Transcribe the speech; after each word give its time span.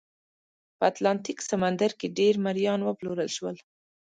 په 0.77 0.83
اتلانتیک 0.91 1.39
سمندر 1.51 1.91
کې 1.99 2.07
ډېر 2.19 2.33
مریان 2.45 2.79
وپلورل 2.83 3.29
شول. 3.35 3.55